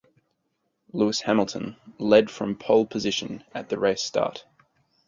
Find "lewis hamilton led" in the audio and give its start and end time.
0.93-2.31